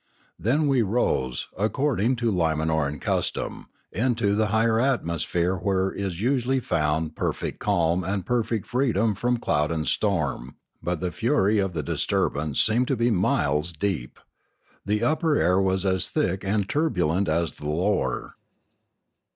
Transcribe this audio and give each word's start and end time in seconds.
Then 0.39 0.67
we 0.67 0.81
rose, 0.81 1.47
according 1.59 2.15
to 2.15 2.31
Limanoran 2.31 2.99
custom, 2.99 3.67
into 3.91 4.33
the 4.33 4.47
higher 4.47 4.77
atmo 4.79 5.19
sphere 5.19 5.55
where 5.55 5.91
is 5.91 6.19
usually 6.21 6.59
found 6.59 7.15
perfect 7.15 7.59
calm 7.59 8.03
and 8.03 8.25
perfect 8.25 8.65
freedom 8.65 9.13
from 9.13 9.37
cloud 9.37 9.69
and 9.71 9.87
storm, 9.87 10.55
but 10.81 11.01
the 11.01 11.11
fury 11.11 11.59
of 11.59 11.73
the 11.73 11.83
dis 11.83 12.07
turbance 12.07 12.57
seemed 12.57 12.87
to 12.87 12.95
be 12.97 13.11
miles 13.11 13.71
deep. 13.71 14.19
The 14.83 15.03
upper 15.03 15.35
air 15.35 15.61
was 15.61 15.85
as 15.85 16.09
thick 16.09 16.43
and 16.43 16.67
turbulent 16.67 17.29
as 17.29 17.51
the 17.51 17.69
lower. 17.69 18.37